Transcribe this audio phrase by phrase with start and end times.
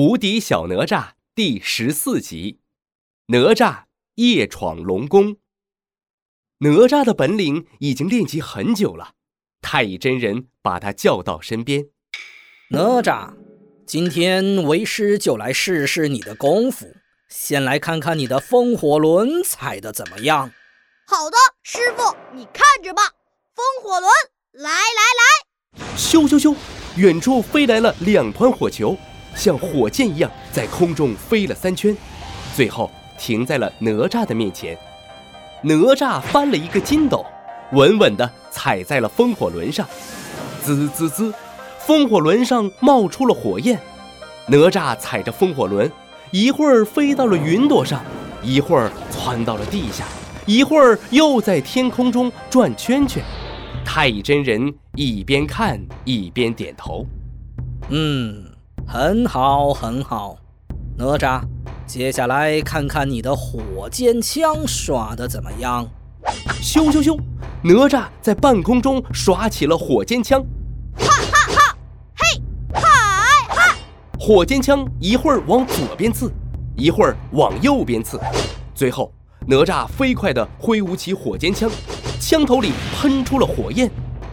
[0.00, 2.60] 无敌小哪吒第十四集：
[3.26, 5.38] 哪吒夜闯龙宫。
[6.58, 9.14] 哪吒的本领已经练习很久了，
[9.60, 11.88] 太乙真人把他叫到身边。
[12.70, 13.34] 哪吒，
[13.84, 16.94] 今天为师就来试试你的功夫，
[17.28, 20.52] 先来看看你的风火轮踩的怎么样。
[21.08, 23.02] 好的，师傅，你看着吧。
[23.52, 24.12] 风火轮，
[24.52, 25.96] 来来来！
[25.96, 26.54] 咻咻咻，
[26.96, 28.96] 远处飞来了两团火球，
[29.38, 31.96] 像火箭一样在空中飞了三圈，
[32.56, 34.76] 最后停在了哪吒的面前。
[35.62, 37.24] 哪吒翻了一个筋斗，
[37.72, 39.86] 稳稳地踩在了风火轮上，
[40.60, 41.32] 滋滋滋，
[41.78, 43.78] 风火轮上冒出了火焰。
[44.48, 45.90] 哪吒踩着风火轮，
[46.32, 48.02] 一会儿飞到了云朵上，
[48.42, 50.04] 一会儿窜到了地下，
[50.46, 53.22] 一会儿又在天空中转圈圈。
[53.84, 57.06] 太乙真人一边看一边点头，
[57.88, 58.44] 嗯，
[58.90, 60.38] 很好，很好。
[60.96, 61.42] 哪吒，
[61.86, 65.86] 接下来看看你的火尖枪耍的怎么样？
[66.62, 67.20] 咻咻咻，
[67.62, 70.42] 哪吒在半空中耍起了火尖枪，
[70.96, 71.76] 哈哈哈，
[72.16, 72.80] 嘿，嗨
[73.54, 73.76] 哈！
[74.18, 76.32] 火尖枪一会儿往左边刺，
[76.74, 78.18] 一会儿往右边刺，
[78.74, 79.12] 最后
[79.46, 81.70] 哪吒飞快地挥舞起火尖枪。
[82.18, 83.90] 枪头里喷出了火焰，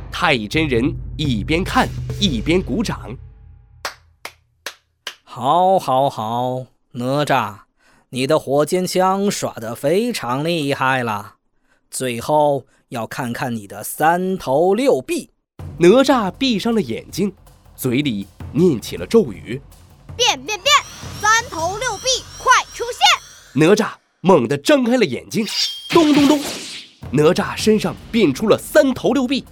[0.10, 1.90] 太乙真人一边看
[2.22, 3.14] 一边鼓掌。
[5.38, 7.56] 好，好，好，哪吒，
[8.08, 11.34] 你的火尖枪耍得非常厉害了。
[11.92, 15.30] 最后要看看你的三头六臂。
[15.78, 17.34] 哪吒闭上了眼睛，
[17.76, 19.62] 嘴里念起了咒语：
[20.16, 20.74] 变变变，
[21.20, 22.06] 三头六臂
[22.38, 23.62] 快出现！
[23.62, 23.90] 哪吒
[24.22, 25.46] 猛地张开了眼睛，
[25.90, 26.40] 咚咚咚。
[27.12, 29.44] 哪吒身上变出了三头六臂，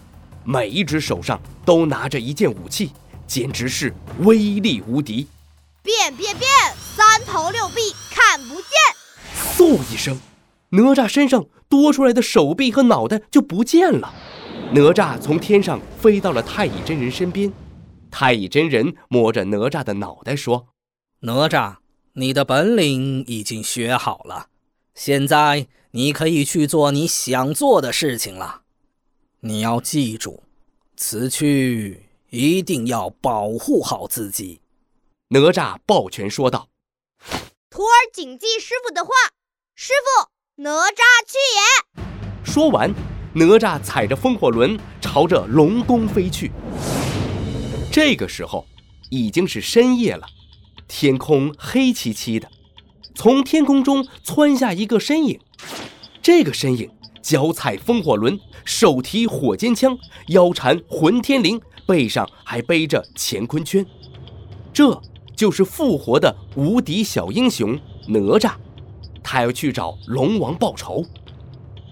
[0.45, 2.94] 每一只手上都拿着一件武器，
[3.28, 5.28] 简直是威力无敌。
[5.84, 6.50] 变变变，
[6.95, 8.66] 三头六臂看不见。
[9.56, 10.20] 嗖一声，
[10.70, 14.13] 哪吒身上多出来的手臂和脑袋就不见了。
[14.72, 17.53] 哪吒从天上飞到了太乙真人身边，
[18.09, 20.69] 太乙真人摸着哪吒的脑袋说
[21.22, 21.75] ：“哪吒，
[22.13, 24.47] 你的本领已经学好了，
[24.96, 28.63] 现在。”你可以去做你想做的事情了。
[29.41, 30.41] 你要记住，
[30.97, 34.62] 此去一定要保护好自己。”
[35.33, 36.69] 哪吒抱拳说道。
[37.71, 39.09] 徒儿谨记师傅的话。
[39.73, 40.29] 师傅，
[40.61, 42.03] 哪吒去也！
[42.45, 42.94] 说完，
[43.33, 46.51] 哪吒踩着风火轮朝着龙宫飞去。
[47.91, 48.67] 这个时候
[49.09, 50.27] 已经是深夜了，
[50.88, 52.47] 天空黑漆漆的，
[53.15, 55.39] 从天空中窜下一个身影。
[56.21, 56.91] 这个身影
[57.23, 63.83] 脚踩风火轮，手提火尖枪，腰缠混天绫，背上还背着乾坤圈，
[64.71, 65.01] 这
[65.35, 68.53] 就是复活的无敌小英雄哪吒。
[69.23, 71.05] 他要去找龙王报仇。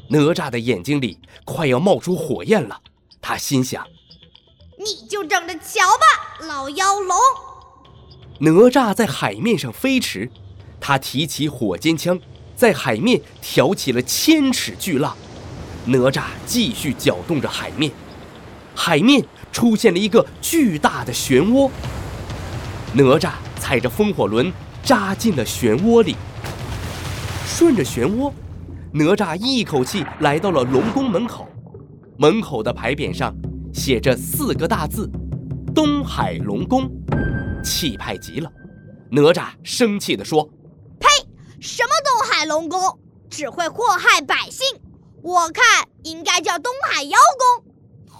[0.09, 2.81] 哪吒的眼睛里快要冒出火焰了，
[3.21, 3.87] 他心想
[4.77, 7.17] ：“你就等着瞧吧，老妖龙！”
[8.39, 10.29] 哪吒在海面上飞驰，
[10.79, 12.19] 他提起火尖枪。
[12.53, 15.17] 在海面挑起了千尺巨浪，
[15.85, 17.91] 哪吒继续搅动着海面，
[18.75, 21.71] 海面出现了一个巨大的漩涡。
[22.93, 24.51] 哪吒踩着风火轮
[24.83, 26.13] 扎进了漩涡里，
[27.45, 28.33] 顺着漩涡，
[28.91, 31.47] 哪吒一口气来到了龙宫门口。
[32.17, 33.33] 门口的牌匾上
[33.73, 35.09] 写着四个大字
[35.73, 36.91] ：“东海龙宫”，
[37.63, 38.51] 气派极了。
[39.09, 40.49] 哪吒生气地说。
[40.99, 41.07] 呸
[41.61, 44.67] 什么东海龙宫，只会祸害百姓。
[45.21, 47.71] 我看应该叫东海妖宫。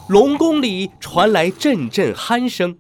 [0.08, 2.78] 龙宫里传来阵阵鼾声，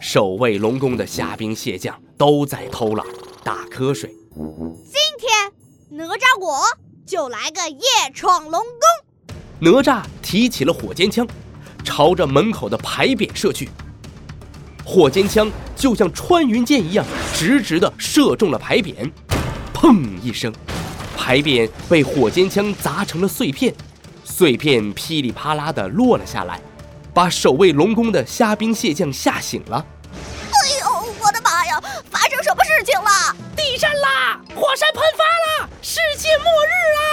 [0.00, 3.06] 守卫龙宫的虾兵蟹将都在偷懒
[3.44, 4.10] 打瞌睡。
[4.34, 5.52] 今天
[5.90, 6.58] 哪吒我
[7.04, 7.84] 就来个夜
[8.14, 9.34] 闯龙宫。
[9.58, 11.28] 哪吒提起了火尖枪，
[11.84, 13.68] 朝着门口的牌匾射去。
[14.82, 19.12] 火尖枪就像穿云箭一样，直直地射中了牌匾。
[19.74, 20.50] 砰一声，
[21.14, 23.74] 牌匾被火尖枪砸成了碎片，
[24.24, 26.58] 碎片噼里啪啦地落了下来，
[27.14, 29.84] 把守卫龙宫的虾兵蟹将吓醒了。
[30.12, 31.80] 哎呦，我的妈呀！
[32.10, 33.36] 发生什么事情了？
[33.56, 34.40] 地震啦！
[34.54, 35.24] 火山喷发
[35.64, 35.70] 了！
[35.82, 37.06] 世界末日啦！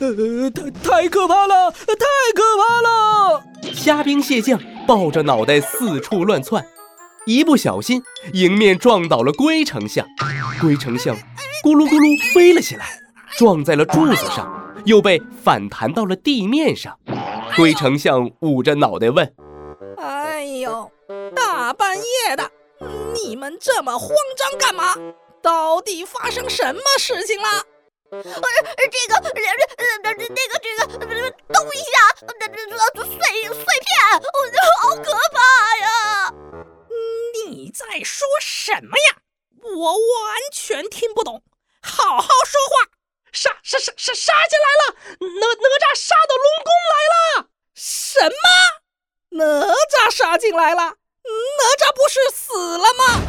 [0.00, 1.70] 呃，太太可怕了！
[1.70, 3.44] 太可怕了！
[3.74, 6.64] 虾兵蟹将抱着脑袋四处乱窜，
[7.26, 8.02] 一不小心
[8.32, 10.06] 迎面撞倒了龟丞相。
[10.60, 11.16] 龟丞相。
[11.62, 12.86] 咕噜咕噜飞了起来，
[13.38, 16.98] 撞在了柱子上，又被反弹到了地面上。
[17.56, 19.32] 龟丞相捂着脑袋问
[20.64, 20.90] ：“哎呦，
[21.36, 22.50] 大半夜的，
[23.12, 24.94] 你们这么慌张干嘛？
[25.42, 27.48] 到底发生什么事情了？
[28.10, 29.30] 呃，这个，呃，
[29.76, 30.24] 呃，那个，
[30.62, 31.92] 这个，动一下，
[32.26, 36.32] 这这碎碎片，我好可怕呀！
[37.46, 39.18] 你在说什么呀？
[39.62, 41.42] 我完全听不懂。
[41.82, 42.88] 好好说话！
[43.32, 44.96] 杀杀杀杀杀进来了！
[45.18, 47.48] 哪哪吒杀到龙宫来了！
[47.74, 48.34] 什么？
[49.36, 50.82] 哪吒杀进来了？
[50.82, 53.20] 哪吒不是死了吗？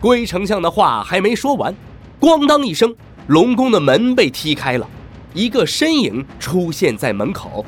[0.00, 1.72] 龟丞相的话还没说完，
[2.20, 2.92] 咣当一声，
[3.28, 4.88] 龙宫的门被踢开了，
[5.32, 7.64] 一个身影出现在门口。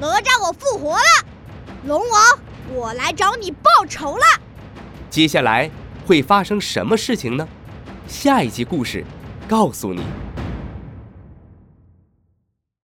[0.00, 1.04] 哪吒，我复活了！
[1.84, 2.38] 龙王，
[2.74, 4.24] 我来找你报仇了。
[5.08, 5.70] 接下来
[6.04, 7.46] 会发生什么事情呢？
[8.08, 9.04] 下一集故事
[9.48, 10.02] 告诉你。